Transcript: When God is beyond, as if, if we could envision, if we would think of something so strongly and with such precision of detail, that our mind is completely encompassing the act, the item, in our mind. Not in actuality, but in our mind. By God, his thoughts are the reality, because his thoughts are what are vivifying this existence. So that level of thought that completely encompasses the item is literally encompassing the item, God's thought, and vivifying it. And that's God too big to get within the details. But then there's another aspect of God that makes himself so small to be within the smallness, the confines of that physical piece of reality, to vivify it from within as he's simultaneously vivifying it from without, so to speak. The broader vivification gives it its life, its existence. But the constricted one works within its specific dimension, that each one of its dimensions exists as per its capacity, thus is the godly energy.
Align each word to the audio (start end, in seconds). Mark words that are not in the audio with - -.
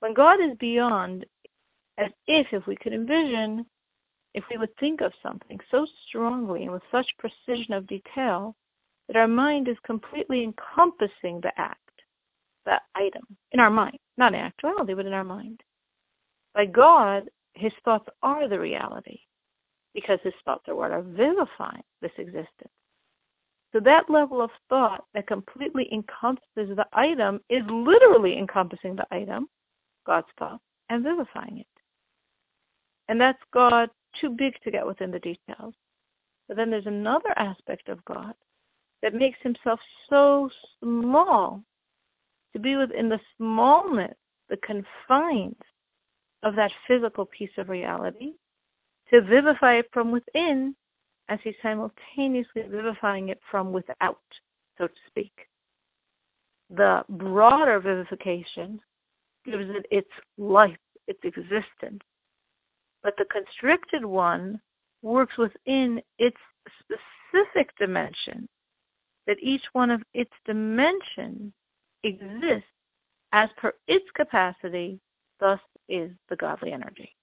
When 0.00 0.14
God 0.14 0.40
is 0.40 0.56
beyond, 0.58 1.26
as 1.98 2.10
if, 2.26 2.46
if 2.52 2.66
we 2.66 2.76
could 2.76 2.92
envision, 2.92 3.66
if 4.34 4.44
we 4.50 4.56
would 4.56 4.76
think 4.78 5.00
of 5.00 5.12
something 5.22 5.58
so 5.70 5.86
strongly 6.06 6.62
and 6.62 6.72
with 6.72 6.82
such 6.92 7.06
precision 7.18 7.74
of 7.74 7.86
detail, 7.86 8.54
that 9.08 9.16
our 9.16 9.26
mind 9.26 9.68
is 9.68 9.76
completely 9.84 10.44
encompassing 10.44 11.40
the 11.40 11.50
act, 11.56 11.80
the 12.66 12.76
item, 12.94 13.24
in 13.52 13.60
our 13.60 13.70
mind. 13.70 13.98
Not 14.16 14.34
in 14.34 14.40
actuality, 14.40 14.94
but 14.94 15.06
in 15.06 15.12
our 15.12 15.24
mind. 15.24 15.60
By 16.54 16.66
God, 16.66 17.28
his 17.54 17.72
thoughts 17.84 18.08
are 18.22 18.48
the 18.48 18.60
reality, 18.60 19.18
because 19.94 20.18
his 20.22 20.34
thoughts 20.44 20.68
are 20.68 20.76
what 20.76 20.90
are 20.90 21.02
vivifying 21.02 21.82
this 22.02 22.12
existence. 22.18 22.70
So 23.72 23.80
that 23.80 24.08
level 24.08 24.40
of 24.40 24.50
thought 24.68 25.04
that 25.14 25.26
completely 25.26 25.88
encompasses 25.92 26.76
the 26.76 26.86
item 26.92 27.40
is 27.50 27.62
literally 27.68 28.38
encompassing 28.38 28.96
the 28.96 29.06
item, 29.10 29.48
God's 30.08 30.26
thought, 30.38 30.60
and 30.88 31.04
vivifying 31.04 31.58
it. 31.58 31.66
And 33.08 33.20
that's 33.20 33.38
God 33.52 33.90
too 34.20 34.30
big 34.30 34.54
to 34.64 34.70
get 34.70 34.86
within 34.86 35.10
the 35.10 35.18
details. 35.18 35.74
But 36.48 36.56
then 36.56 36.70
there's 36.70 36.86
another 36.86 37.30
aspect 37.36 37.90
of 37.90 38.04
God 38.06 38.32
that 39.02 39.12
makes 39.12 39.38
himself 39.42 39.78
so 40.08 40.48
small 40.80 41.62
to 42.54 42.58
be 42.58 42.74
within 42.74 43.10
the 43.10 43.20
smallness, 43.36 44.16
the 44.48 44.56
confines 44.56 45.60
of 46.42 46.56
that 46.56 46.70
physical 46.88 47.26
piece 47.26 47.50
of 47.58 47.68
reality, 47.68 48.32
to 49.10 49.20
vivify 49.20 49.74
it 49.74 49.90
from 49.92 50.10
within 50.10 50.74
as 51.28 51.38
he's 51.44 51.54
simultaneously 51.62 52.62
vivifying 52.70 53.28
it 53.28 53.40
from 53.50 53.72
without, 53.72 54.18
so 54.78 54.86
to 54.86 54.94
speak. 55.06 55.32
The 56.70 57.02
broader 57.10 57.78
vivification 57.80 58.80
gives 59.50 59.70
it 59.70 59.86
its 59.90 60.10
life, 60.36 60.76
its 61.06 61.20
existence. 61.24 62.02
But 63.02 63.14
the 63.16 63.26
constricted 63.30 64.04
one 64.04 64.60
works 65.02 65.36
within 65.38 66.00
its 66.18 66.36
specific 66.80 67.70
dimension, 67.78 68.48
that 69.26 69.36
each 69.42 69.62
one 69.72 69.90
of 69.90 70.02
its 70.14 70.32
dimensions 70.46 71.52
exists 72.04 72.68
as 73.32 73.48
per 73.56 73.72
its 73.86 74.06
capacity, 74.14 75.00
thus 75.40 75.60
is 75.88 76.10
the 76.28 76.36
godly 76.36 76.72
energy. 76.72 77.14